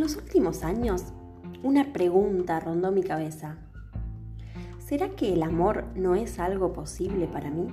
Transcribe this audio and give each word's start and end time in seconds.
En 0.00 0.06
los 0.06 0.16
últimos 0.16 0.64
años, 0.64 1.04
una 1.62 1.92
pregunta 1.92 2.58
rondó 2.58 2.90
mi 2.90 3.02
cabeza. 3.02 3.58
¿Será 4.78 5.10
que 5.10 5.34
el 5.34 5.42
amor 5.42 5.84
no 5.94 6.14
es 6.14 6.38
algo 6.38 6.72
posible 6.72 7.26
para 7.26 7.50
mí? 7.50 7.68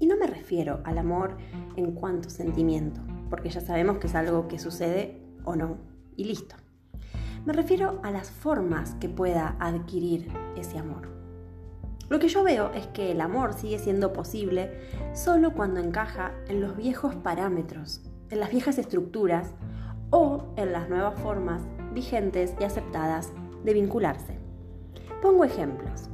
Y 0.00 0.06
no 0.06 0.16
me 0.16 0.26
refiero 0.26 0.80
al 0.82 0.98
amor 0.98 1.36
en 1.76 1.92
cuanto 1.92 2.28
sentimiento, 2.28 3.00
porque 3.30 3.50
ya 3.50 3.60
sabemos 3.60 3.98
que 3.98 4.08
es 4.08 4.16
algo 4.16 4.48
que 4.48 4.58
sucede 4.58 5.22
o 5.44 5.54
no, 5.54 5.76
y 6.16 6.24
listo. 6.24 6.56
Me 7.46 7.52
refiero 7.52 8.00
a 8.02 8.10
las 8.10 8.32
formas 8.32 8.96
que 8.96 9.08
pueda 9.08 9.56
adquirir 9.60 10.26
ese 10.56 10.76
amor. 10.76 11.08
Lo 12.08 12.18
que 12.18 12.26
yo 12.26 12.42
veo 12.42 12.72
es 12.72 12.88
que 12.88 13.12
el 13.12 13.20
amor 13.20 13.52
sigue 13.52 13.78
siendo 13.78 14.12
posible 14.12 14.72
solo 15.14 15.52
cuando 15.52 15.78
encaja 15.78 16.32
en 16.48 16.60
los 16.60 16.76
viejos 16.76 17.14
parámetros, 17.14 18.02
en 18.30 18.40
las 18.40 18.50
viejas 18.50 18.78
estructuras 18.78 19.54
o 20.16 20.44
en 20.54 20.70
las 20.70 20.88
nuevas 20.88 21.18
formas 21.18 21.60
vigentes 21.92 22.54
y 22.60 22.64
aceptadas 22.64 23.32
de 23.64 23.74
vincularse. 23.74 24.38
Pongo 25.20 25.42
ejemplos. 25.44 26.08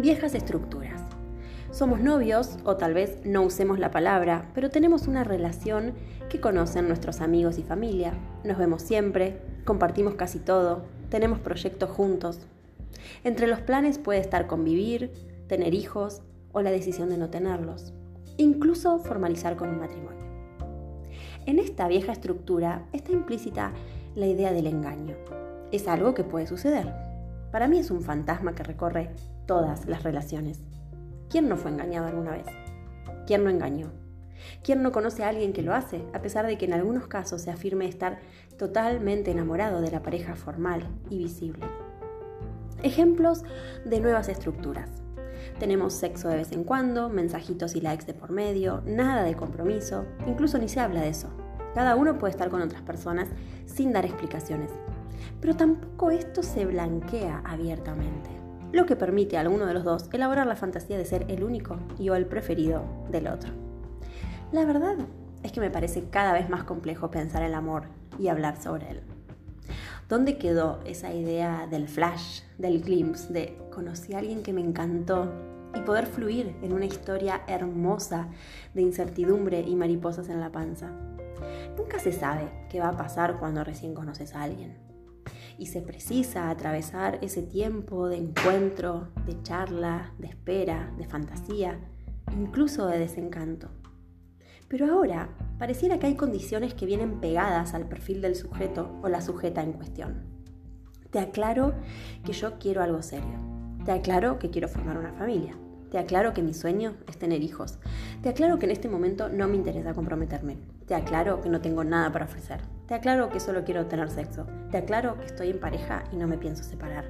Viejas 0.00 0.34
estructuras. 0.34 1.00
Somos 1.70 2.00
novios 2.00 2.58
o 2.64 2.76
tal 2.76 2.94
vez 2.94 3.20
no 3.24 3.42
usemos 3.42 3.78
la 3.78 3.92
palabra, 3.92 4.50
pero 4.54 4.70
tenemos 4.70 5.06
una 5.06 5.22
relación 5.22 5.94
que 6.28 6.40
conocen 6.40 6.88
nuestros 6.88 7.20
amigos 7.20 7.58
y 7.58 7.62
familia. 7.62 8.12
Nos 8.42 8.58
vemos 8.58 8.82
siempre, 8.82 9.40
compartimos 9.64 10.14
casi 10.14 10.40
todo, 10.40 10.82
tenemos 11.08 11.38
proyectos 11.38 11.90
juntos. 11.90 12.40
Entre 13.22 13.46
los 13.46 13.60
planes 13.60 13.98
puede 13.98 14.18
estar 14.18 14.48
convivir, 14.48 15.12
tener 15.46 15.74
hijos 15.74 16.22
o 16.50 16.60
la 16.60 16.72
decisión 16.72 17.08
de 17.10 17.18
no 17.18 17.30
tenerlos, 17.30 17.94
incluso 18.36 18.98
formalizar 18.98 19.54
con 19.54 19.68
un 19.68 19.78
matrimonio. 19.78 20.15
En 21.46 21.60
esta 21.60 21.86
vieja 21.86 22.10
estructura 22.10 22.82
está 22.92 23.12
implícita 23.12 23.70
la 24.16 24.26
idea 24.26 24.52
del 24.52 24.66
engaño. 24.66 25.14
Es 25.70 25.86
algo 25.86 26.12
que 26.12 26.24
puede 26.24 26.48
suceder. 26.48 26.92
Para 27.52 27.68
mí 27.68 27.78
es 27.78 27.92
un 27.92 28.02
fantasma 28.02 28.56
que 28.56 28.64
recorre 28.64 29.10
todas 29.46 29.86
las 29.86 30.02
relaciones. 30.02 30.64
¿Quién 31.30 31.48
no 31.48 31.56
fue 31.56 31.70
engañado 31.70 32.08
alguna 32.08 32.32
vez? 32.32 32.46
¿Quién 33.28 33.44
no 33.44 33.50
engañó? 33.50 33.92
¿Quién 34.64 34.82
no 34.82 34.90
conoce 34.90 35.22
a 35.22 35.28
alguien 35.28 35.52
que 35.52 35.62
lo 35.62 35.72
hace, 35.72 36.02
a 36.12 36.20
pesar 36.20 36.48
de 36.48 36.58
que 36.58 36.64
en 36.64 36.72
algunos 36.72 37.06
casos 37.06 37.42
se 37.42 37.52
afirme 37.52 37.86
estar 37.86 38.18
totalmente 38.58 39.30
enamorado 39.30 39.80
de 39.80 39.92
la 39.92 40.02
pareja 40.02 40.34
formal 40.34 40.88
y 41.10 41.18
visible? 41.18 41.64
Ejemplos 42.82 43.44
de 43.84 44.00
nuevas 44.00 44.28
estructuras. 44.28 45.05
Tenemos 45.58 45.94
sexo 45.94 46.28
de 46.28 46.36
vez 46.36 46.52
en 46.52 46.64
cuando, 46.64 47.08
mensajitos 47.08 47.74
y 47.76 47.80
likes 47.80 48.06
de 48.06 48.14
por 48.14 48.30
medio, 48.30 48.82
nada 48.86 49.22
de 49.22 49.34
compromiso, 49.34 50.04
incluso 50.26 50.58
ni 50.58 50.68
se 50.68 50.80
habla 50.80 51.00
de 51.00 51.08
eso. 51.08 51.28
Cada 51.74 51.96
uno 51.96 52.18
puede 52.18 52.30
estar 52.30 52.48
con 52.48 52.62
otras 52.62 52.82
personas 52.82 53.28
sin 53.66 53.92
dar 53.92 54.04
explicaciones. 54.04 54.70
Pero 55.40 55.56
tampoco 55.56 56.10
esto 56.10 56.42
se 56.42 56.64
blanquea 56.64 57.42
abiertamente, 57.44 58.30
lo 58.72 58.86
que 58.86 58.96
permite 58.96 59.36
a 59.36 59.40
alguno 59.40 59.66
de 59.66 59.74
los 59.74 59.84
dos 59.84 60.08
elaborar 60.12 60.46
la 60.46 60.56
fantasía 60.56 60.98
de 60.98 61.04
ser 61.04 61.26
el 61.28 61.44
único 61.44 61.78
y 61.98 62.08
o 62.08 62.14
el 62.14 62.26
preferido 62.26 62.84
del 63.10 63.26
otro. 63.28 63.50
La 64.52 64.64
verdad 64.64 64.96
es 65.42 65.52
que 65.52 65.60
me 65.60 65.70
parece 65.70 66.08
cada 66.10 66.32
vez 66.32 66.48
más 66.48 66.64
complejo 66.64 67.10
pensar 67.10 67.42
el 67.42 67.54
amor 67.54 67.84
y 68.18 68.28
hablar 68.28 68.60
sobre 68.60 68.90
él. 68.90 69.15
¿Dónde 70.08 70.38
quedó 70.38 70.78
esa 70.84 71.12
idea 71.12 71.66
del 71.66 71.88
flash, 71.88 72.42
del 72.58 72.80
glimpse, 72.80 73.32
de 73.32 73.58
conocí 73.72 74.14
a 74.14 74.18
alguien 74.18 74.44
que 74.44 74.52
me 74.52 74.60
encantó 74.60 75.32
y 75.74 75.80
poder 75.80 76.06
fluir 76.06 76.54
en 76.62 76.72
una 76.72 76.84
historia 76.84 77.42
hermosa 77.48 78.28
de 78.72 78.82
incertidumbre 78.82 79.62
y 79.62 79.74
mariposas 79.74 80.28
en 80.28 80.38
la 80.38 80.52
panza? 80.52 80.92
Nunca 81.76 81.98
se 81.98 82.12
sabe 82.12 82.48
qué 82.70 82.78
va 82.78 82.90
a 82.90 82.96
pasar 82.96 83.40
cuando 83.40 83.64
recién 83.64 83.94
conoces 83.94 84.36
a 84.36 84.44
alguien. 84.44 84.78
Y 85.58 85.66
se 85.66 85.80
precisa 85.80 86.50
atravesar 86.50 87.18
ese 87.20 87.42
tiempo 87.42 88.06
de 88.06 88.18
encuentro, 88.18 89.08
de 89.26 89.42
charla, 89.42 90.12
de 90.18 90.28
espera, 90.28 90.94
de 90.96 91.06
fantasía, 91.08 91.80
incluso 92.32 92.86
de 92.86 93.00
desencanto. 93.00 93.70
Pero 94.68 94.92
ahora 94.92 95.28
pareciera 95.58 95.98
que 95.98 96.06
hay 96.06 96.16
condiciones 96.16 96.74
que 96.74 96.86
vienen 96.86 97.20
pegadas 97.20 97.74
al 97.74 97.88
perfil 97.88 98.20
del 98.20 98.34
sujeto 98.34 98.98
o 99.02 99.08
la 99.08 99.20
sujeta 99.20 99.62
en 99.62 99.72
cuestión. 99.72 100.24
Te 101.10 101.20
aclaro 101.20 101.74
que 102.24 102.32
yo 102.32 102.58
quiero 102.58 102.82
algo 102.82 103.02
serio. 103.02 103.38
Te 103.84 103.92
aclaro 103.92 104.38
que 104.38 104.50
quiero 104.50 104.68
formar 104.68 104.98
una 104.98 105.12
familia. 105.12 105.56
Te 105.90 105.98
aclaro 105.98 106.32
que 106.34 106.42
mi 106.42 106.52
sueño 106.52 106.94
es 107.08 107.16
tener 107.16 107.42
hijos. 107.42 107.78
Te 108.22 108.28
aclaro 108.28 108.58
que 108.58 108.66
en 108.66 108.72
este 108.72 108.88
momento 108.88 109.28
no 109.28 109.46
me 109.46 109.54
interesa 109.54 109.94
comprometerme. 109.94 110.58
Te 110.86 110.94
aclaro 110.94 111.40
que 111.40 111.48
no 111.48 111.60
tengo 111.60 111.84
nada 111.84 112.10
para 112.10 112.24
ofrecer. 112.24 112.60
Te 112.88 112.94
aclaro 112.94 113.30
que 113.30 113.38
solo 113.38 113.64
quiero 113.64 113.86
tener 113.86 114.10
sexo. 114.10 114.46
Te 114.72 114.78
aclaro 114.78 115.18
que 115.18 115.26
estoy 115.26 115.50
en 115.50 115.60
pareja 115.60 116.04
y 116.12 116.16
no 116.16 116.26
me 116.26 116.38
pienso 116.38 116.64
separar. 116.64 117.04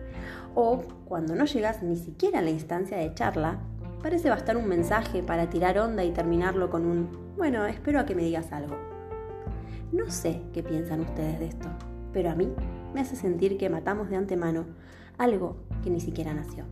O 0.54 0.82
cuando 1.06 1.34
no 1.34 1.46
llegas 1.46 1.82
ni 1.82 1.96
siquiera 1.96 2.40
a 2.40 2.42
la 2.42 2.50
instancia 2.50 2.98
de 2.98 3.14
charla, 3.14 3.58
parece 4.02 4.30
bastar 4.30 4.56
un 4.56 4.68
mensaje 4.68 5.22
para 5.22 5.50
tirar 5.50 5.78
onda 5.78 6.04
y 6.04 6.12
terminarlo 6.12 6.70
con 6.70 6.86
un, 6.86 7.34
bueno, 7.36 7.66
espero 7.66 8.00
a 8.00 8.06
que 8.06 8.14
me 8.14 8.22
digas 8.22 8.52
algo. 8.52 8.76
No 9.92 10.10
sé 10.10 10.42
qué 10.52 10.62
piensan 10.62 11.00
ustedes 11.00 11.38
de 11.38 11.46
esto, 11.46 11.68
pero 12.12 12.30
a 12.30 12.34
mí 12.34 12.52
me 12.94 13.00
hace 13.00 13.16
sentir 13.16 13.56
que 13.58 13.68
matamos 13.68 14.10
de 14.10 14.16
antemano 14.16 14.66
algo 15.18 15.56
que 15.82 15.90
ni 15.90 16.00
siquiera 16.00 16.34
nació. 16.34 16.64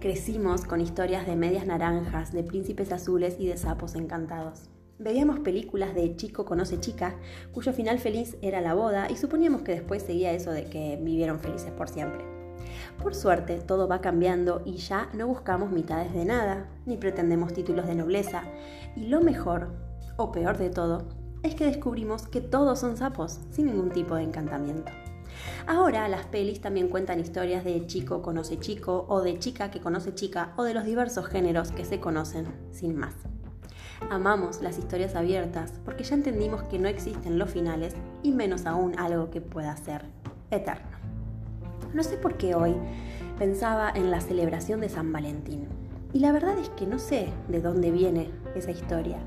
Crecimos 0.00 0.64
con 0.64 0.80
historias 0.80 1.26
de 1.26 1.36
medias 1.36 1.66
naranjas, 1.66 2.32
de 2.32 2.44
príncipes 2.44 2.92
azules 2.92 3.36
y 3.38 3.46
de 3.46 3.56
sapos 3.56 3.94
encantados. 3.94 4.68
Veíamos 4.98 5.40
películas 5.40 5.94
de 5.94 6.16
chico 6.16 6.44
conoce 6.44 6.80
chica, 6.80 7.16
cuyo 7.52 7.72
final 7.72 7.98
feliz 7.98 8.36
era 8.40 8.60
la 8.60 8.74
boda, 8.74 9.10
y 9.10 9.16
suponíamos 9.16 9.62
que 9.62 9.72
después 9.72 10.02
seguía 10.02 10.32
eso 10.32 10.52
de 10.52 10.64
que 10.64 10.98
vivieron 11.02 11.40
felices 11.40 11.70
por 11.70 11.88
siempre. 11.88 12.35
Por 13.02 13.14
suerte, 13.14 13.58
todo 13.58 13.88
va 13.88 14.00
cambiando 14.00 14.62
y 14.64 14.76
ya 14.76 15.08
no 15.12 15.26
buscamos 15.26 15.70
mitades 15.70 16.12
de 16.12 16.24
nada, 16.24 16.68
ni 16.84 16.96
pretendemos 16.96 17.52
títulos 17.52 17.86
de 17.86 17.94
nobleza. 17.94 18.42
Y 18.96 19.08
lo 19.08 19.20
mejor, 19.20 19.70
o 20.16 20.32
peor 20.32 20.58
de 20.58 20.70
todo, 20.70 21.08
es 21.42 21.54
que 21.54 21.66
descubrimos 21.66 22.26
que 22.26 22.40
todos 22.40 22.78
son 22.78 22.96
sapos, 22.96 23.40
sin 23.50 23.66
ningún 23.66 23.90
tipo 23.90 24.14
de 24.16 24.22
encantamiento. 24.22 24.92
Ahora 25.66 26.08
las 26.08 26.26
pelis 26.26 26.60
también 26.60 26.88
cuentan 26.88 27.20
historias 27.20 27.64
de 27.64 27.86
chico 27.86 28.22
conoce 28.22 28.58
chico, 28.58 29.06
o 29.08 29.20
de 29.20 29.38
chica 29.38 29.70
que 29.70 29.80
conoce 29.80 30.14
chica, 30.14 30.52
o 30.56 30.64
de 30.64 30.74
los 30.74 30.84
diversos 30.84 31.26
géneros 31.26 31.72
que 31.72 31.84
se 31.84 32.00
conocen, 32.00 32.46
sin 32.72 32.96
más. 32.96 33.14
Amamos 34.10 34.60
las 34.62 34.78
historias 34.78 35.14
abiertas 35.14 35.72
porque 35.84 36.04
ya 36.04 36.14
entendimos 36.14 36.62
que 36.64 36.78
no 36.78 36.88
existen 36.88 37.38
los 37.38 37.50
finales 37.50 37.94
y 38.22 38.32
menos 38.32 38.66
aún 38.66 38.98
algo 38.98 39.30
que 39.30 39.40
pueda 39.40 39.76
ser 39.76 40.04
eterno. 40.50 40.95
No 41.94 42.02
sé 42.02 42.16
por 42.16 42.36
qué 42.36 42.54
hoy 42.54 42.74
pensaba 43.38 43.90
en 43.90 44.10
la 44.10 44.20
celebración 44.20 44.80
de 44.80 44.88
San 44.88 45.12
Valentín. 45.12 45.66
Y 46.12 46.20
la 46.20 46.32
verdad 46.32 46.58
es 46.58 46.68
que 46.70 46.86
no 46.86 46.98
sé 46.98 47.28
de 47.48 47.60
dónde 47.60 47.90
viene 47.90 48.30
esa 48.54 48.70
historia. 48.70 49.18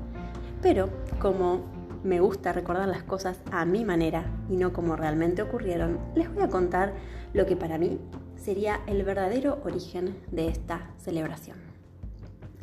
Pero 0.62 0.90
como 1.20 1.62
me 2.02 2.20
gusta 2.20 2.52
recordar 2.52 2.88
las 2.88 3.02
cosas 3.02 3.38
a 3.50 3.64
mi 3.64 3.84
manera 3.84 4.24
y 4.48 4.56
no 4.56 4.72
como 4.72 4.96
realmente 4.96 5.42
ocurrieron, 5.42 5.98
les 6.14 6.32
voy 6.32 6.42
a 6.42 6.48
contar 6.48 6.94
lo 7.32 7.46
que 7.46 7.56
para 7.56 7.78
mí 7.78 7.98
sería 8.36 8.80
el 8.86 9.04
verdadero 9.04 9.60
origen 9.64 10.16
de 10.30 10.48
esta 10.48 10.90
celebración. 10.98 11.58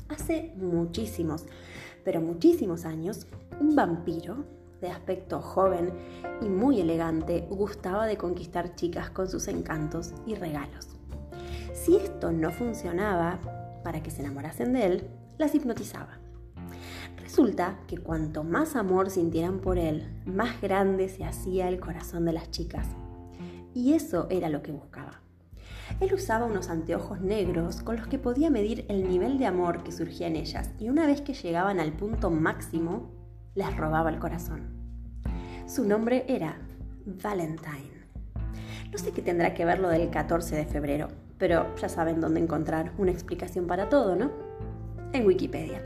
Hace 0.10 0.54
muchísimos, 0.58 1.46
pero 2.04 2.22
muchísimos 2.22 2.86
años, 2.86 3.28
un 3.60 3.76
vampiro 3.76 4.46
de 4.82 4.90
aspecto 4.90 5.42
joven 5.42 5.92
y 6.42 6.50
muy 6.50 6.82
elegante, 6.82 7.48
gustaba 7.50 8.06
de 8.06 8.18
conquistar 8.18 8.76
chicas 8.76 9.10
con 9.10 9.30
sus 9.30 9.48
encantos 9.48 10.14
y 10.26 10.36
regalos. 10.36 10.90
Si 11.74 11.96
esto 11.96 12.32
no 12.32 12.52
funcionaba 12.52 13.40
para 13.84 14.04
que 14.04 14.12
se 14.12 14.22
enamorasen 14.22 14.74
de 14.74 14.86
él, 14.86 15.08
las 15.38 15.56
hipnotizaba. 15.56 16.20
Resulta 17.18 17.80
que 17.88 17.98
cuanto 17.98 18.44
más 18.44 18.76
amor 18.76 19.10
sintieran 19.10 19.60
por 19.60 19.78
él, 19.78 20.08
más 20.26 20.62
grande 20.62 21.10
se 21.10 21.24
hacía 21.24 21.68
el 21.68 21.80
corazón 21.80 22.26
de 22.26 22.34
las 22.34 22.52
chicas. 22.52 22.88
Y 23.74 23.94
eso 23.94 24.28
era 24.30 24.50
lo 24.50 24.62
que 24.62 24.72
buscaba. 24.72 25.22
Él 26.00 26.14
usaba 26.14 26.46
unos 26.46 26.70
anteojos 26.70 27.22
negros 27.22 27.82
con 27.82 27.98
los 27.98 28.08
que 28.08 28.20
podía 28.20 28.50
medir 28.50 28.86
el 28.90 29.08
nivel 29.08 29.38
de 29.38 29.46
amor 29.46 29.84
que 29.84 29.92
surgía 29.92 30.28
en 30.28 30.36
ellas 30.36 30.72
y 30.80 30.90
una 30.90 31.06
vez 31.06 31.22
que 31.22 31.34
llegaban 31.34 31.80
al 31.80 31.94
punto 31.94 32.30
máximo, 32.30 33.10
les 33.58 33.76
robaba 33.76 34.12
el 34.12 34.20
corazón. 34.20 34.68
Su 35.66 35.84
nombre 35.84 36.26
era 36.28 36.60
Valentine. 37.06 38.08
No 38.92 39.00
sé 39.00 39.12
qué 39.12 39.24
tendrá 39.24 39.56
que 39.56 39.66
ver 39.66 39.80
lo 39.80 39.90
del 39.90 40.12
14 40.12 40.56
de 40.56 40.66
febrero, 40.66 41.08
pero 41.40 41.76
ya 41.76 41.90
saben 41.90 42.22
dónde 42.22 42.40
encontrar 42.40 42.92
una 43.00 43.12
explicación 43.12 43.66
para 43.66 43.90
todo, 43.90 44.16
¿no? 44.16 44.30
En 45.12 45.26
Wikipedia. 45.26 45.82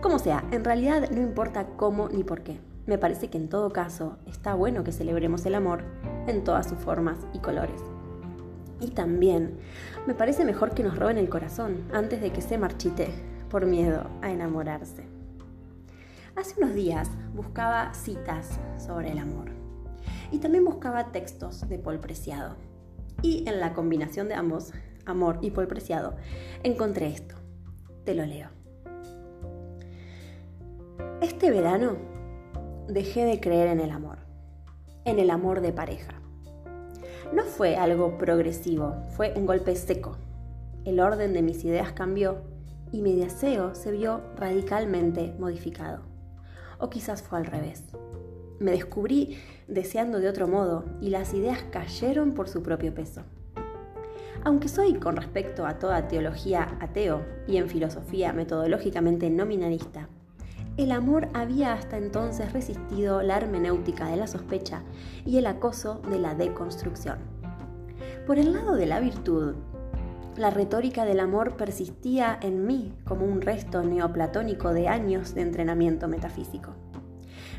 Como 0.00 0.18
sea, 0.18 0.44
en 0.50 0.64
realidad 0.64 1.10
no 1.10 1.22
importa 1.22 1.68
cómo 1.76 2.08
ni 2.08 2.24
por 2.24 2.42
qué. 2.42 2.58
Me 2.86 2.98
parece 2.98 3.30
que 3.30 3.38
en 3.38 3.48
todo 3.48 3.70
caso 3.70 4.18
está 4.26 4.54
bueno 4.54 4.82
que 4.82 4.90
celebremos 4.90 5.46
el 5.46 5.54
amor 5.54 5.84
en 6.26 6.42
todas 6.42 6.68
sus 6.68 6.78
formas 6.78 7.18
y 7.32 7.38
colores. 7.38 7.80
Y 8.80 8.90
también 8.90 9.58
me 10.08 10.14
parece 10.14 10.44
mejor 10.44 10.74
que 10.74 10.82
nos 10.82 10.98
roben 10.98 11.18
el 11.18 11.28
corazón 11.28 11.84
antes 11.92 12.20
de 12.20 12.32
que 12.32 12.40
se 12.40 12.58
marchite 12.58 13.10
por 13.48 13.64
miedo 13.66 14.10
a 14.22 14.32
enamorarse. 14.32 15.11
Hace 16.34 16.54
unos 16.62 16.74
días 16.74 17.10
buscaba 17.34 17.92
citas 17.92 18.58
sobre 18.78 19.12
el 19.12 19.18
amor 19.18 19.50
y 20.30 20.38
también 20.38 20.64
buscaba 20.64 21.12
textos 21.12 21.68
de 21.68 21.78
Paul 21.78 22.00
Preciado. 22.00 22.56
Y 23.20 23.46
en 23.46 23.60
la 23.60 23.74
combinación 23.74 24.28
de 24.28 24.34
ambos, 24.34 24.72
amor 25.04 25.38
y 25.42 25.50
Paul 25.50 25.68
Preciado, 25.68 26.16
encontré 26.62 27.08
esto. 27.08 27.34
Te 28.04 28.14
lo 28.14 28.24
leo. 28.24 28.48
Este 31.20 31.50
verano 31.50 31.98
dejé 32.88 33.26
de 33.26 33.38
creer 33.38 33.68
en 33.68 33.80
el 33.80 33.90
amor, 33.90 34.18
en 35.04 35.18
el 35.18 35.30
amor 35.30 35.60
de 35.60 35.72
pareja. 35.72 36.14
No 37.34 37.44
fue 37.44 37.76
algo 37.76 38.16
progresivo, 38.16 38.96
fue 39.16 39.34
un 39.36 39.44
golpe 39.44 39.76
seco. 39.76 40.16
El 40.86 40.98
orden 40.98 41.34
de 41.34 41.42
mis 41.42 41.62
ideas 41.62 41.92
cambió 41.92 42.38
y 42.90 43.02
mi 43.02 43.16
deseo 43.16 43.74
se 43.74 43.92
vio 43.92 44.22
radicalmente 44.36 45.34
modificado. 45.38 46.11
O 46.82 46.90
quizás 46.90 47.22
fue 47.22 47.38
al 47.38 47.46
revés. 47.46 47.84
Me 48.58 48.72
descubrí 48.72 49.38
deseando 49.68 50.18
de 50.18 50.28
otro 50.28 50.48
modo 50.48 50.84
y 51.00 51.10
las 51.10 51.32
ideas 51.32 51.62
cayeron 51.70 52.34
por 52.34 52.48
su 52.48 52.60
propio 52.64 52.92
peso. 52.92 53.22
Aunque 54.44 54.66
soy 54.66 54.94
con 54.94 55.14
respecto 55.14 55.64
a 55.64 55.78
toda 55.78 56.08
teología 56.08 56.76
ateo 56.80 57.24
y 57.46 57.58
en 57.58 57.68
filosofía 57.68 58.32
metodológicamente 58.32 59.30
nominalista, 59.30 60.08
el 60.76 60.90
amor 60.90 61.28
había 61.34 61.72
hasta 61.72 61.98
entonces 61.98 62.52
resistido 62.52 63.22
la 63.22 63.36
hermenéutica 63.36 64.08
de 64.08 64.16
la 64.16 64.26
sospecha 64.26 64.82
y 65.24 65.38
el 65.38 65.46
acoso 65.46 66.02
de 66.10 66.18
la 66.18 66.34
deconstrucción. 66.34 67.18
Por 68.26 68.40
el 68.40 68.54
lado 68.54 68.74
de 68.74 68.86
la 68.86 68.98
virtud, 68.98 69.54
la 70.36 70.50
retórica 70.50 71.04
del 71.04 71.20
amor 71.20 71.56
persistía 71.56 72.38
en 72.40 72.66
mí 72.66 72.94
como 73.04 73.26
un 73.26 73.42
resto 73.42 73.82
neoplatónico 73.82 74.72
de 74.72 74.88
años 74.88 75.34
de 75.34 75.42
entrenamiento 75.42 76.08
metafísico. 76.08 76.74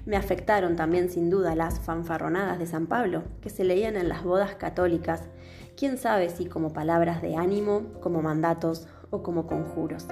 Me 0.06 0.18
afectaron 0.18 0.76
también 0.76 1.10
sin 1.10 1.30
duda 1.30 1.56
las 1.56 1.80
fanfarronadas 1.80 2.60
de 2.60 2.66
San 2.66 2.88
Pablo, 2.88 3.24
que 3.42 3.50
se 3.50 3.64
leían 3.64 3.96
en 3.96 4.10
las 4.10 4.24
bodas 4.24 4.56
católicas, 4.56 5.30
quién 5.78 5.98
sabe 5.98 6.30
si 6.30 6.46
como 6.46 6.74
palabras 6.74 7.22
de 7.22 7.36
ánimo, 7.36 7.94
como 8.02 8.22
mandatos 8.22 8.88
o 9.12 9.24
como 9.24 9.48
conjuros. 9.48 10.08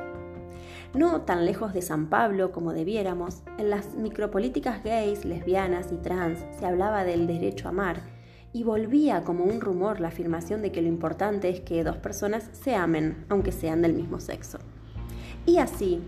No 0.93 1.21
tan 1.21 1.45
lejos 1.45 1.73
de 1.73 1.81
San 1.81 2.09
Pablo 2.09 2.51
como 2.51 2.73
debiéramos, 2.73 3.43
en 3.57 3.69
las 3.69 3.95
micropolíticas 3.95 4.83
gays, 4.83 5.25
lesbianas 5.25 5.91
y 5.91 5.95
trans 5.95 6.39
se 6.59 6.65
hablaba 6.65 7.03
del 7.03 7.27
derecho 7.27 7.67
a 7.67 7.71
amar, 7.71 8.01
y 8.53 8.63
volvía 8.63 9.23
como 9.23 9.45
un 9.45 9.61
rumor 9.61 9.99
la 9.99 10.09
afirmación 10.09 10.61
de 10.61 10.71
que 10.71 10.81
lo 10.81 10.87
importante 10.87 11.49
es 11.49 11.61
que 11.61 11.83
dos 11.83 11.97
personas 11.97 12.49
se 12.51 12.75
amen, 12.75 13.25
aunque 13.29 13.51
sean 13.51 13.81
del 13.81 13.93
mismo 13.93 14.19
sexo. 14.19 14.59
Y 15.45 15.57
así, 15.57 16.01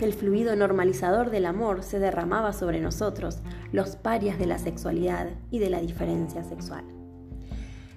el 0.00 0.12
fluido 0.12 0.54
normalizador 0.56 1.30
del 1.30 1.46
amor 1.46 1.82
se 1.82 1.98
derramaba 1.98 2.52
sobre 2.52 2.80
nosotros, 2.80 3.38
los 3.72 3.96
parias 3.96 4.38
de 4.38 4.46
la 4.46 4.58
sexualidad 4.58 5.30
y 5.50 5.60
de 5.60 5.70
la 5.70 5.80
diferencia 5.80 6.42
sexual. 6.44 6.84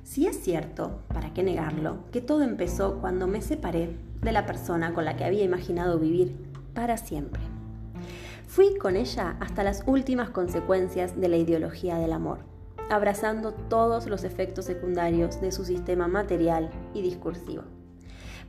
Si 0.04 0.28
es 0.28 0.40
cierto, 0.40 1.00
¿para 1.08 1.34
qué 1.34 1.44
negarlo?, 1.44 2.06
que 2.12 2.22
todo 2.22 2.44
empezó 2.44 3.00
cuando 3.02 3.28
me 3.28 3.42
separé 3.42 3.98
de 4.22 4.32
la 4.32 4.46
persona 4.46 4.94
con 4.94 5.04
la 5.04 5.18
que 5.18 5.26
había 5.26 5.44
imaginado 5.44 6.00
vivir 6.00 6.36
para 6.74 6.98
siempre. 6.98 7.42
Fui 8.48 8.78
con 8.78 8.96
ella 8.96 9.36
hasta 9.40 9.64
las 9.64 9.84
últimas 9.88 10.30
consecuencias 10.30 11.20
de 11.20 11.28
la 11.28 11.38
ideología 11.38 11.98
del 11.98 12.14
amor, 12.14 12.40
abrazando 12.90 13.54
todos 13.54 14.08
los 14.08 14.24
efectos 14.24 14.66
secundarios 14.66 15.42
de 15.42 15.52
su 15.52 15.66
sistema 15.66 16.08
material 16.08 16.70
y 16.94 17.02
discursivo 17.02 17.64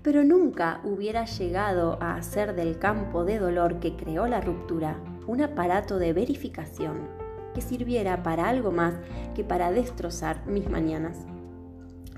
pero 0.07 0.23
nunca 0.23 0.81
hubiera 0.85 1.25
llegado 1.25 1.99
a 2.01 2.15
hacer 2.15 2.55
del 2.55 2.79
campo 2.79 3.25
de 3.25 3.41
dolor 3.41 3.81
que 3.81 3.97
creó 3.97 4.29
la 4.29 4.41
ruptura 4.41 5.01
un 5.27 5.43
aparato 5.43 5.99
de 5.99 6.13
verificación 6.13 7.09
que 7.57 7.61
sirviera 7.61 8.23
para 8.23 8.49
algo 8.49 8.71
más 8.71 8.95
que 9.35 9.43
para 9.43 9.73
destrozar 9.73 10.47
mis 10.47 10.71
mañanas. 10.71 11.27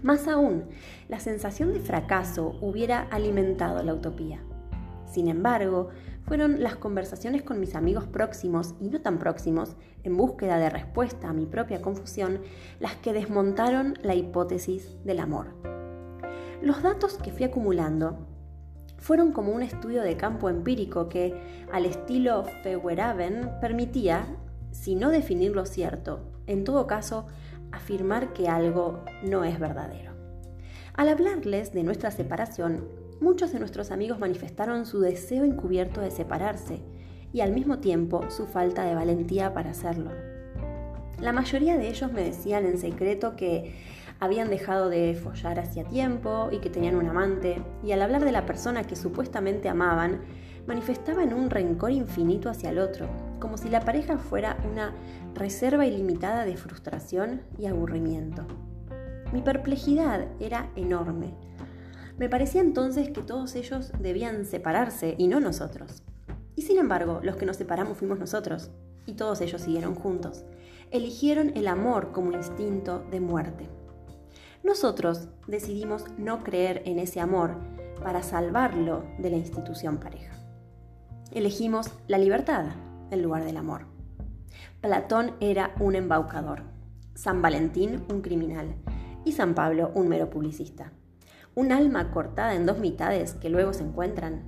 Más 0.03 0.29
aún, 0.29 0.65
la 1.09 1.19
sensación 1.19 1.73
de 1.73 1.81
fracaso 1.81 2.59
hubiera 2.61 3.01
alimentado 3.11 3.83
la 3.83 3.95
utopía. 3.95 4.41
Sin 5.07 5.29
embargo, 5.29 5.89
fueron 6.29 6.63
las 6.63 6.77
conversaciones 6.77 7.43
con 7.43 7.59
mis 7.59 7.75
amigos 7.75 8.07
próximos 8.07 8.75
y 8.81 8.91
no 8.91 9.01
tan 9.01 9.19
próximos, 9.19 9.77
en 10.05 10.15
búsqueda 10.15 10.59
de 10.59 10.69
respuesta 10.69 11.31
a 11.31 11.33
mi 11.33 11.47
propia 11.47 11.81
confusión, 11.81 12.43
las 12.81 12.97
que 12.97 13.15
desmontaron 13.15 13.99
la 14.03 14.15
hipótesis 14.15 15.03
del 15.05 15.21
amor. 15.21 15.55
Los 16.61 16.83
datos 16.83 17.17
que 17.17 17.33
fui 17.33 17.45
acumulando 17.45 18.27
fueron 18.99 19.33
como 19.33 19.53
un 19.53 19.63
estudio 19.63 20.03
de 20.03 20.19
campo 20.19 20.51
empírico 20.51 21.09
que, 21.09 21.65
al 21.73 21.87
estilo 21.87 22.45
Feueraben, 22.63 23.51
permitía, 23.63 24.27
si 24.71 24.97
no 24.97 25.09
definir 25.09 25.57
lo 25.57 25.65
cierto, 25.65 26.21
en 26.47 26.65
todo 26.65 26.87
caso, 26.87 27.27
afirmar 27.73 28.35
que 28.35 28.49
algo 28.49 29.03
no 29.23 29.45
es 29.45 29.59
verdadero. 29.59 30.13
Al 30.93 31.09
hablarles 31.09 31.73
de 31.73 31.85
nuestra 31.85 32.11
separación, 32.11 33.08
muchos 33.21 33.53
de 33.53 33.59
nuestros 33.59 33.91
amigos 33.91 34.19
manifestaron 34.19 34.87
su 34.87 35.01
deseo 35.01 35.45
encubierto 35.45 36.01
de 36.01 36.11
separarse 36.11 36.81
y 37.33 37.41
al 37.41 37.53
mismo 37.53 37.79
tiempo 37.79 38.31
su 38.31 38.47
falta 38.47 38.85
de 38.85 38.95
valentía 38.95 39.53
para 39.53 39.71
hacerlo. 39.71 40.11
La 41.21 41.33
mayoría 41.33 41.77
de 41.77 41.89
ellos 41.89 42.13
me 42.13 42.23
decían 42.23 42.65
en 42.65 42.79
secreto 42.79 43.35
que 43.37 43.75
habían 44.21 44.51
dejado 44.51 44.89
de 44.89 45.15
follar 45.15 45.59
hacía 45.59 45.85
tiempo 45.85 46.49
y 46.51 46.59
que 46.59 46.71
tenían 46.71 46.97
un 46.97 47.07
amante, 47.07 47.63
y 47.85 47.93
al 47.93 48.03
hablar 48.03 48.25
de 48.25 48.33
la 48.33 48.47
persona 48.47 48.85
que 48.85 48.97
supuestamente 48.97 49.69
amaban, 49.69 50.21
manifestaban 50.67 51.33
un 51.33 51.51
rencor 51.51 51.93
infinito 51.93 52.51
hacia 52.51 52.71
el 52.71 52.79
otro, 52.79 53.09
como 53.41 53.57
si 53.57 53.69
la 53.69 53.81
pareja 53.81 54.19
fuera 54.19 54.59
una 54.71 54.93
reserva 55.35 55.87
ilimitada 55.87 56.45
de 56.45 56.57
frustración 56.57 57.43
y 57.59 57.67
aburrimiento. 57.67 58.47
Mi 59.33 59.41
perplejidad 59.41 60.27
era 60.41 60.71
enorme. 60.77 61.35
Me 62.19 62.29
parecía 62.29 62.61
entonces 62.61 63.11
que 63.11 63.23
todos 63.23 63.55
ellos 63.55 63.93
debían 64.01 64.45
separarse 64.45 65.15
y 65.19 65.29
no 65.29 65.39
nosotros. 65.39 66.03
Y 66.57 66.63
sin 66.63 66.79
embargo, 66.79 67.21
los 67.23 67.37
que 67.37 67.47
nos 67.47 67.57
separamos 67.57 67.99
fuimos 67.99 68.19
nosotros, 68.19 68.71
y 69.07 69.13
todos 69.13 69.41
ellos 69.41 69.63
siguieron 69.63 69.95
juntos. 69.95 70.45
Eligieron 70.91 71.53
el 71.55 71.69
amor 71.69 72.11
como 72.11 72.33
instinto 72.33 73.05
de 73.11 73.21
muerte. 73.21 73.69
Nosotros 74.65 75.29
decidimos 75.47 76.05
no 76.19 76.43
creer 76.43 76.83
en 76.87 76.99
ese 76.99 77.21
amor 77.21 77.57
para 78.03 78.25
salvarlo 78.25 79.05
de 79.19 79.31
la 79.31 79.37
institución 79.37 79.99
pareja. 79.99 80.35
Elegimos 81.31 81.93
la 82.09 82.19
libertad 82.19 82.67
en 83.13 83.23
lugar 83.23 83.45
del 83.45 83.57
amor. 83.57 83.87
Platón 84.81 85.33
era 85.41 85.73
un 85.79 85.95
embaucador, 85.95 86.63
San 87.15 87.43
Valentín 87.43 88.05
un 88.11 88.23
criminal 88.23 88.75
y 89.25 89.33
San 89.33 89.55
Pablo 89.55 89.93
un 89.95 90.09
mero 90.09 90.31
publicista. 90.31 90.93
Un 91.59 91.73
alma 91.73 92.13
cortada 92.13 92.55
en 92.55 92.67
dos 92.67 92.79
mitades 92.79 93.35
que 93.35 93.51
luego 93.51 93.73
se 93.73 93.83
encuentran. 93.83 94.45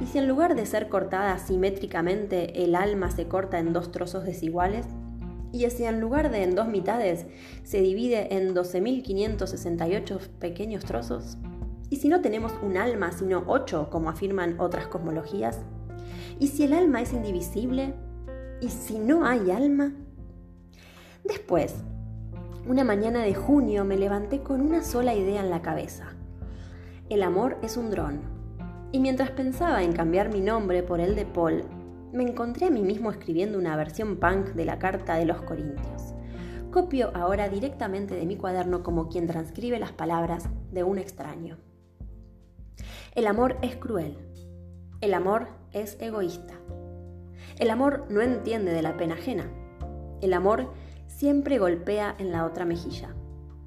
¿Y 0.00 0.06
si 0.06 0.16
en 0.16 0.26
lugar 0.26 0.54
de 0.54 0.64
ser 0.64 0.88
cortada 0.88 1.36
simétricamente 1.36 2.64
el 2.64 2.76
alma 2.76 3.10
se 3.10 3.28
corta 3.28 3.58
en 3.58 3.74
dos 3.74 3.92
trozos 3.92 4.24
desiguales? 4.24 4.86
y 5.52 5.68
si 5.68 5.84
en 5.84 6.00
lugar 6.00 6.30
de 6.30 6.42
en 6.42 6.54
dos 6.54 6.66
mitades 6.66 7.26
se 7.62 7.82
divide 7.82 8.34
en 8.34 8.54
12.568 8.54 10.18
pequeños 10.38 10.86
trozos? 10.86 11.36
¿Y 11.90 11.96
si 11.96 12.08
no 12.08 12.22
tenemos 12.22 12.54
un 12.62 12.78
alma 12.78 13.12
sino 13.12 13.44
ocho, 13.46 13.90
como 13.90 14.08
afirman 14.08 14.58
otras 14.60 14.86
cosmologías? 14.86 15.58
¿Y 16.38 16.46
si 16.46 16.64
el 16.64 16.72
alma 16.72 17.02
es 17.02 17.12
indivisible? 17.12 17.92
¿Y 18.62 18.70
si 18.70 18.98
no 18.98 19.26
hay 19.26 19.50
alma? 19.50 19.92
Después, 21.22 21.74
una 22.66 22.82
mañana 22.82 23.20
de 23.24 23.34
junio 23.34 23.84
me 23.84 23.98
levanté 23.98 24.40
con 24.40 24.62
una 24.62 24.82
sola 24.82 25.14
idea 25.14 25.42
en 25.42 25.50
la 25.50 25.60
cabeza. 25.60 26.14
El 27.10 27.24
amor 27.24 27.58
es 27.60 27.76
un 27.76 27.90
dron. 27.90 28.20
Y 28.92 29.00
mientras 29.00 29.32
pensaba 29.32 29.82
en 29.82 29.92
cambiar 29.92 30.32
mi 30.32 30.40
nombre 30.40 30.84
por 30.84 31.00
el 31.00 31.16
de 31.16 31.26
Paul, 31.26 31.64
me 32.12 32.22
encontré 32.22 32.66
a 32.66 32.70
mí 32.70 32.82
mismo 32.82 33.10
escribiendo 33.10 33.58
una 33.58 33.74
versión 33.74 34.18
punk 34.18 34.50
de 34.50 34.64
la 34.64 34.78
carta 34.78 35.16
de 35.16 35.24
los 35.24 35.42
Corintios. 35.42 36.14
Copio 36.70 37.10
ahora 37.16 37.48
directamente 37.48 38.14
de 38.14 38.26
mi 38.26 38.36
cuaderno 38.36 38.84
como 38.84 39.08
quien 39.08 39.26
transcribe 39.26 39.80
las 39.80 39.90
palabras 39.90 40.50
de 40.70 40.84
un 40.84 40.98
extraño. 40.98 41.58
El 43.16 43.26
amor 43.26 43.56
es 43.60 43.74
cruel. 43.74 44.16
El 45.00 45.12
amor 45.14 45.48
es 45.72 45.96
egoísta. 46.00 46.54
El 47.58 47.70
amor 47.70 48.06
no 48.08 48.20
entiende 48.20 48.72
de 48.72 48.82
la 48.82 48.96
pena 48.96 49.14
ajena. 49.14 49.50
El 50.22 50.32
amor 50.32 50.70
siempre 51.08 51.58
golpea 51.58 52.14
en 52.20 52.30
la 52.30 52.46
otra 52.46 52.64
mejilla. 52.64 53.16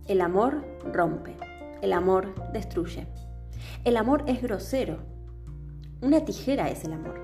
El 0.07 0.21
amor 0.21 0.63
rompe. 0.93 1.35
El 1.81 1.91
amor 1.91 2.33
destruye. 2.53 3.05
El 3.86 3.98
amor 3.98 4.24
es 4.28 4.42
grosero. 4.42 5.00
Una 6.02 6.24
tijera 6.24 6.70
es 6.70 6.86
el 6.86 6.94
amor. 6.94 7.20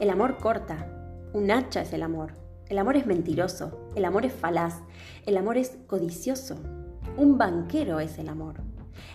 El 0.00 0.10
amor 0.10 0.38
corta. 0.38 0.88
Un 1.32 1.48
hacha 1.52 1.82
es 1.82 1.92
el 1.92 2.02
amor. 2.02 2.32
El 2.68 2.78
amor 2.78 2.96
es 2.96 3.06
mentiroso. 3.06 3.88
El 3.94 4.04
amor 4.04 4.26
es 4.26 4.32
falaz. 4.32 4.80
El 5.26 5.36
amor 5.36 5.58
es 5.58 5.78
codicioso. 5.86 6.56
Un 7.16 7.38
banquero 7.38 8.00
es 8.00 8.18
el 8.18 8.28
amor. 8.28 8.56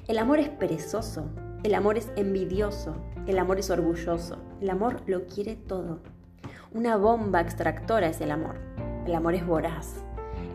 El 0.07 0.17
amor 0.17 0.39
es 0.39 0.47
perezoso. 0.47 1.25
El 1.63 1.75
amor 1.75 1.97
es 1.97 2.09
envidioso. 2.15 2.95
El 3.25 3.37
amor 3.37 3.59
es 3.59 3.69
orgulloso. 3.69 4.37
El 4.61 4.69
amor 4.69 5.01
lo 5.07 5.25
quiere 5.25 5.57
todo. 5.57 5.99
Una 6.73 6.95
bomba 6.95 7.41
extractora 7.41 8.07
es 8.07 8.21
el 8.21 8.31
amor. 8.31 8.61
El 9.05 9.13
amor 9.13 9.33
es 9.35 9.45
voraz. 9.45 10.05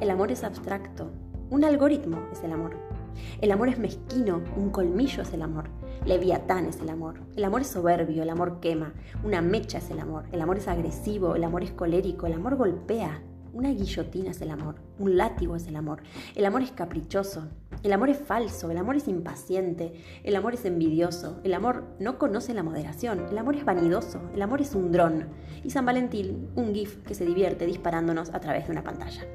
El 0.01 0.09
amor 0.09 0.33
es 0.33 0.45
abstracto. 0.45 1.11
Un 1.51 1.63
algoritmo 1.63 2.27
es 2.33 2.43
el 2.43 2.53
amor. 2.53 2.92
El 3.41 3.51
amor 3.53 3.69
es 3.69 3.79
mezquino, 3.79 4.43
un 4.57 4.71
colmillo 4.71 5.23
es 5.23 5.33
el 5.33 5.43
amor. 5.43 5.69
Leviatán 6.05 6.67
es 6.67 6.81
el 6.81 6.89
amor. 6.89 7.21
El 7.37 7.45
amor 7.45 7.63
es 7.63 7.69
soberbio, 7.69 8.23
el 8.23 8.31
amor 8.31 8.61
quema. 8.61 8.93
Una 9.25 9.41
mecha 9.41 9.79
es 9.79 9.91
el 9.91 10.01
amor. 10.01 10.25
El 10.33 10.41
amor 10.41 10.59
es 10.59 10.69
agresivo, 10.69 11.37
el 11.37 11.45
amor 11.45 11.63
es 11.63 11.73
colérico, 11.73 12.27
el 12.27 12.35
amor 12.35 12.57
golpea. 12.57 13.23
Una 13.53 13.71
guillotina 13.71 14.31
es 14.31 14.41
el 14.41 14.51
amor. 14.51 14.77
Un 14.99 15.17
látigo 15.17 15.57
es 15.57 15.67
el 15.67 15.77
amor. 15.77 16.03
El 16.35 16.47
amor 16.47 16.63
es 16.63 16.73
caprichoso. 16.73 17.49
El 17.83 17.93
amor 17.93 18.11
es 18.11 18.19
falso, 18.19 18.71
el 18.71 18.79
amor 18.79 18.95
es 18.95 19.09
impaciente, 19.09 19.93
el 20.23 20.37
amor 20.37 20.55
es 20.55 20.65
envidioso, 20.65 21.41
el 21.43 21.53
amor 21.53 21.83
no 21.99 22.17
conoce 22.17 22.55
la 22.55 22.63
moderación, 22.63 23.27
el 23.29 23.37
amor 23.37 23.57
es 23.57 23.65
vanidoso, 23.65 24.21
el 24.35 24.43
amor 24.43 24.61
es 24.61 24.77
un 24.77 24.93
dron 24.93 25.27
y 25.65 25.71
San 25.71 25.85
Valentín 25.85 26.49
un 26.55 26.73
GIF 26.73 26.99
que 26.99 27.17
se 27.17 27.25
divierte 27.25 27.67
disparándonos 27.67 28.31
a 28.33 28.39
través 28.39 28.67
de 28.67 28.73
una 28.73 28.85
pantalla. 28.85 29.27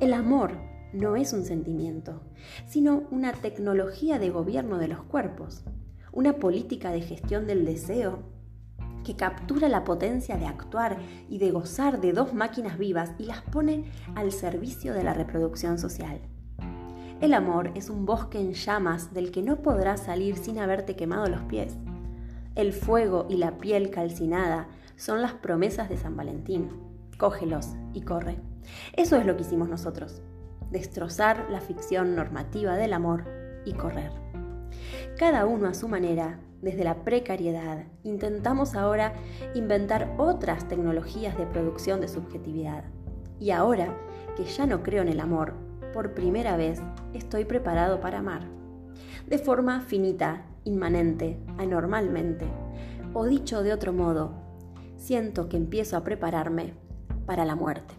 El 0.00 0.14
amor 0.14 0.58
no 0.92 1.16
es 1.16 1.32
un 1.32 1.44
sentimiento, 1.44 2.22
sino 2.66 3.04
una 3.10 3.32
tecnología 3.32 4.18
de 4.18 4.30
gobierno 4.30 4.78
de 4.78 4.88
los 4.88 5.02
cuerpos, 5.02 5.62
una 6.12 6.34
política 6.34 6.90
de 6.92 7.02
gestión 7.02 7.46
del 7.46 7.64
deseo 7.64 8.22
que 9.04 9.14
captura 9.14 9.68
la 9.68 9.84
potencia 9.84 10.36
de 10.36 10.46
actuar 10.46 10.98
y 11.28 11.38
de 11.38 11.52
gozar 11.52 12.00
de 12.00 12.12
dos 12.12 12.34
máquinas 12.34 12.76
vivas 12.76 13.12
y 13.18 13.24
las 13.24 13.42
pone 13.42 13.84
al 14.16 14.32
servicio 14.32 14.94
de 14.94 15.04
la 15.04 15.14
reproducción 15.14 15.78
social. 15.78 16.20
El 17.20 17.32
amor 17.32 17.70
es 17.74 17.88
un 17.88 18.04
bosque 18.04 18.40
en 18.40 18.52
llamas 18.52 19.14
del 19.14 19.30
que 19.30 19.42
no 19.42 19.62
podrás 19.62 20.00
salir 20.00 20.36
sin 20.36 20.58
haberte 20.58 20.96
quemado 20.96 21.28
los 21.28 21.42
pies. 21.42 21.76
El 22.56 22.72
fuego 22.72 23.26
y 23.30 23.36
la 23.36 23.58
piel 23.58 23.90
calcinada 23.90 24.68
son 24.96 25.22
las 25.22 25.34
promesas 25.34 25.88
de 25.88 25.96
San 25.96 26.16
Valentín. 26.16 26.68
Cógelos 27.16 27.68
y 27.94 28.02
corre. 28.02 28.38
Eso 28.94 29.16
es 29.16 29.24
lo 29.24 29.36
que 29.36 29.42
hicimos 29.42 29.68
nosotros. 29.68 30.20
Destrozar 30.70 31.46
la 31.50 31.60
ficción 31.60 32.16
normativa 32.16 32.76
del 32.76 32.92
amor 32.92 33.24
y 33.64 33.72
correr. 33.72 34.10
Cada 35.18 35.46
uno 35.46 35.68
a 35.68 35.74
su 35.74 35.88
manera, 35.88 36.40
desde 36.60 36.84
la 36.84 37.04
precariedad, 37.04 37.84
intentamos 38.02 38.74
ahora 38.74 39.14
inventar 39.54 40.14
otras 40.18 40.68
tecnologías 40.68 41.36
de 41.38 41.46
producción 41.46 42.00
de 42.00 42.08
subjetividad. 42.08 42.84
Y 43.38 43.50
ahora 43.50 43.96
que 44.36 44.44
ya 44.44 44.66
no 44.66 44.82
creo 44.82 45.02
en 45.02 45.08
el 45.08 45.20
amor, 45.20 45.54
por 45.92 46.14
primera 46.14 46.56
vez 46.56 46.80
estoy 47.14 47.44
preparado 47.44 48.00
para 48.00 48.18
amar. 48.18 48.42
De 49.26 49.38
forma 49.38 49.80
finita, 49.80 50.44
inmanente, 50.64 51.38
anormalmente. 51.58 52.46
O 53.14 53.24
dicho 53.24 53.62
de 53.62 53.72
otro 53.72 53.92
modo, 53.92 54.34
siento 54.96 55.48
que 55.48 55.56
empiezo 55.56 55.96
a 55.96 56.04
prepararme 56.04 56.74
para 57.24 57.44
la 57.44 57.54
muerte. 57.56 57.95